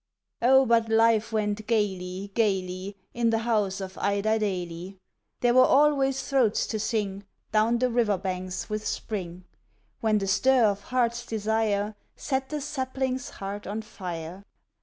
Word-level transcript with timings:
Oh, 0.41 0.65
but 0.65 0.89
life 0.89 1.31
went 1.31 1.67
gayly, 1.67 2.31
gayly, 2.33 2.97
In 3.13 3.29
the 3.29 3.37
house 3.45 3.79
of 3.79 3.97
Idiedaily! 3.99 4.97
There 5.41 5.53
were 5.53 5.61
always 5.65 6.23
throats 6.27 6.65
to 6.73 6.79
sing 6.79 7.23
Down 7.51 7.77
the 7.77 7.91
river 7.91 8.17
banks 8.17 8.67
with 8.67 8.83
spring, 8.83 9.43
When 9.99 10.17
the 10.17 10.25
stir 10.25 10.65
of 10.65 10.85
heart's 10.85 11.23
desire 11.23 11.93
Set 12.15 12.49
the 12.49 12.61
sapling's 12.61 13.29
heart 13.29 13.67
on 13.67 13.83
fire. 13.83 14.43